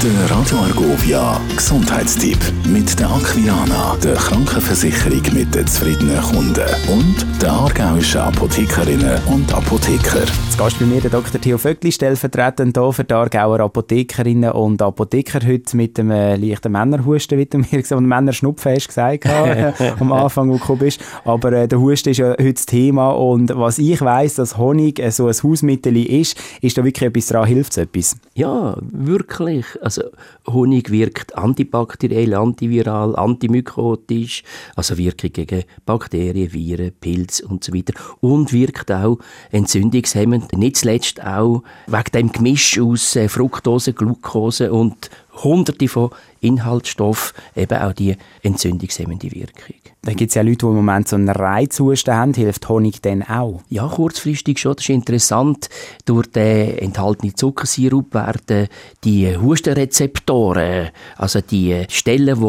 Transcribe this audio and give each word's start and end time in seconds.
Der 0.00 0.30
Radio 0.30 0.58
Argovia 0.58 1.40
Gesundheitstipp. 1.56 2.38
Mit 2.68 3.00
der 3.00 3.10
Aquilana, 3.10 3.96
der 3.96 4.14
Krankenversicherung 4.14 5.22
mit 5.32 5.52
den 5.52 5.66
zufriedenen 5.66 6.22
Kunden. 6.22 6.68
Und 6.86 7.26
der 7.42 7.57
aargauischen 7.98 8.20
Apothekerinnen 8.20 9.20
und 9.26 9.52
Apotheker. 9.52 10.24
Zu 10.50 10.58
Gast 10.58 10.78
bei 10.78 10.86
mir 10.86 11.00
der 11.00 11.10
Dr. 11.10 11.40
Theo 11.40 11.58
Vöckli, 11.58 11.90
stellvertretend 11.90 12.78
hier 12.78 12.92
für 12.92 13.02
die 13.02 13.12
Aargauer 13.12 13.58
Apothekerinnen 13.58 14.52
und 14.52 14.80
Apotheker 14.80 15.44
heute 15.44 15.76
mit 15.76 15.98
dem 15.98 16.12
äh, 16.12 16.36
leichten 16.36 16.70
Männerhusten, 16.70 17.38
wie 17.38 17.46
du 17.46 17.58
mir 17.58 17.64
gesagt 17.70 17.90
hast, 17.90 18.00
Männerschnupfen 18.00 18.72
hast 18.72 18.86
gesagt 18.86 19.26
am 20.00 20.12
Anfang, 20.12 20.48
wo 20.48 20.54
du 20.54 20.58
gekommen 20.60 20.78
bist. 20.78 21.00
Aber 21.24 21.52
äh, 21.52 21.66
der 21.66 21.80
Husten 21.80 22.10
ist 22.10 22.18
ja 22.18 22.30
heute 22.30 22.54
das 22.54 22.66
Thema 22.66 23.10
und 23.10 23.56
was 23.56 23.80
ich 23.80 24.00
weiss, 24.00 24.34
dass 24.34 24.56
Honig 24.56 25.00
äh, 25.00 25.10
so 25.10 25.26
ein 25.26 25.34
Hausmittel 25.34 25.96
ist, 25.96 26.38
ist 26.60 26.78
da 26.78 26.84
wirklich 26.84 27.08
etwas 27.08 27.26
dran, 27.26 27.46
hilft 27.46 27.72
es 27.72 27.78
etwas? 27.78 28.16
Ja, 28.34 28.76
wirklich. 28.80 29.66
Also 29.82 30.02
Honig 30.46 30.92
wirkt 30.92 31.36
antibakteriell, 31.36 32.34
antiviral, 32.34 33.16
antimykotisch, 33.16 34.44
also 34.76 34.96
Wirkung 34.96 35.32
gegen 35.32 35.64
Bakterien, 35.84 36.52
Viren, 36.52 36.92
Pilze 37.00 37.44
und 37.46 37.64
so 37.64 37.74
weiter. 37.74 37.87
Und 38.20 38.52
wirkt 38.52 38.90
auch 38.90 39.18
entzündungshemmend, 39.50 40.52
nicht 40.56 40.76
zuletzt 40.76 41.24
auch 41.24 41.62
wegen 41.86 42.12
dem 42.14 42.32
Gemisch 42.32 42.78
aus 42.78 43.16
äh, 43.16 43.28
Fructose, 43.28 43.92
Glucose 43.92 44.72
und 44.72 45.10
hunderte 45.42 45.88
von 45.88 46.10
Inhaltsstoffen, 46.40 47.36
eben 47.56 47.78
auch 47.78 47.92
die 47.92 48.16
entzündungshemmende 48.42 49.30
Wirkung. 49.32 49.76
Da 50.02 50.12
gibt 50.14 50.30
es 50.30 50.36
ja 50.36 50.42
Leute, 50.42 50.58
die 50.58 50.66
im 50.66 50.76
Moment 50.76 51.08
so 51.08 51.16
einen 51.16 51.28
Reizhusten 51.28 52.14
haben. 52.14 52.32
Hilft 52.32 52.68
Honig 52.68 53.02
dann 53.02 53.24
auch? 53.24 53.60
Ja, 53.68 53.88
kurzfristig 53.88 54.58
schon. 54.58 54.74
Das 54.76 54.84
ist 54.84 54.90
interessant. 54.90 55.68
Durch 56.04 56.28
den 56.28 56.78
enthaltenen 56.78 57.36
Zuckersirup 57.36 58.14
werden 58.14 58.68
die 59.04 59.36
Hustenrezeptoren, 59.36 60.90
also 61.16 61.40
die 61.40 61.84
Stellen, 61.88 62.40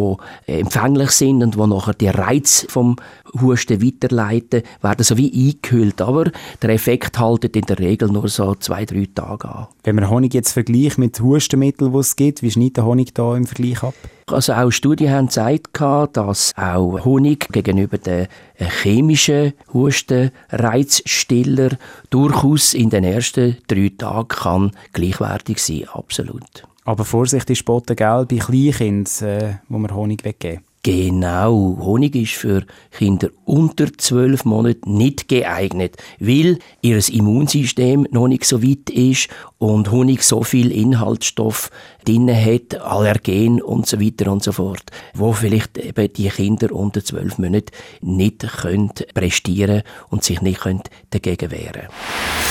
die 0.47 0.59
empfänglich 0.59 1.11
sind 1.11 1.43
und 1.43 1.57
wo 1.57 1.65
nachher 1.65 1.95
die 1.95 2.07
Reiz 2.07 2.65
vom 2.69 2.95
Husten 3.41 3.83
weiterleiten, 3.83 4.63
werden 4.81 5.03
so 5.03 5.17
wie 5.17 5.49
eingehüllt. 5.49 6.01
Aber 6.01 6.31
der 6.61 6.69
Effekt 6.69 7.19
hält 7.19 7.55
in 7.55 7.65
der 7.65 7.79
Regel 7.79 8.09
nur 8.09 8.27
so 8.29 8.55
zwei, 8.55 8.85
drei 8.85 9.07
Tage 9.13 9.49
an. 9.49 9.67
Wenn 9.83 9.95
man 9.95 10.09
Honig 10.09 10.33
jetzt 10.33 10.53
vergleicht 10.53 10.97
mit 10.97 11.19
Hustenmitteln, 11.19 11.91
die 11.91 11.99
es 11.99 12.15
gibt, 12.15 12.41
wie 12.41 12.51
schneidet 12.51 12.77
der 12.77 12.85
Honig 12.85 13.13
da 13.13 13.35
im 13.35 13.45
Vergleich 13.45 13.78
ab? 13.83 13.93
Also 14.27 14.53
auch 14.53 14.71
Studien 14.71 15.11
haben 15.11 15.25
gezeigt, 15.27 15.69
dass 16.13 16.53
auch 16.55 17.03
Honig 17.03 17.47
gegenüber 17.51 17.97
den 17.97 18.27
chemischen 18.57 19.53
Hustenreizstiller 19.73 21.71
durchaus 22.09 22.73
in 22.73 22.89
den 22.89 23.03
ersten 23.03 23.57
drei 23.67 23.91
Tagen 23.97 24.27
kann 24.27 24.71
gleichwertig 24.93 25.59
sein, 25.59 25.85
absolut. 25.91 26.63
Aber 26.85 27.05
Vorsicht 27.05 27.49
ist 27.49 27.65
Botten, 27.65 27.95
gell, 27.95 28.25
bei 28.29 28.37
Kleinkindern, 28.37 29.27
äh, 29.27 29.55
wo 29.67 29.77
man 29.77 29.93
Honig 29.93 30.23
weggeben. 30.23 30.63
Genau, 30.81 31.77
Honig 31.81 32.15
ist 32.15 32.35
für 32.35 32.63
Kinder 32.91 33.29
unter 33.43 33.91
zwölf 33.97 34.45
Monaten 34.45 34.95
nicht 34.95 35.27
geeignet, 35.27 35.97
weil 36.19 36.57
ihr 36.81 37.01
Immunsystem 37.09 38.07
noch 38.11 38.29
nicht 38.29 38.45
so 38.45 38.63
weit 38.63 38.89
ist 38.89 39.27
und 39.57 39.91
Honig 39.91 40.23
so 40.23 40.41
viel 40.41 40.71
Inhaltsstoff 40.71 41.69
drin 42.05 42.33
hat, 42.33 42.79
Allergen 42.79 43.61
und 43.61 43.87
so 43.87 43.99
weiter 43.99 44.31
und 44.31 44.41
so 44.41 44.53
fort, 44.53 44.85
wo 45.13 45.33
vielleicht 45.33 45.77
eben 45.77 46.13
die 46.13 46.29
Kinder 46.29 46.71
unter 46.71 47.03
zwölf 47.03 47.37
Monaten 47.39 47.73
nicht 48.01 48.47
können 48.47 48.91
prestieren 49.13 49.83
und 50.09 50.23
sich 50.23 50.41
nicht 50.41 50.61
können 50.61 50.83
dagegen 51.09 51.51
wehren. 51.51 51.89